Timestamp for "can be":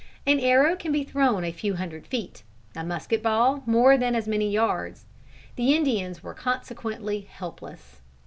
0.75-1.03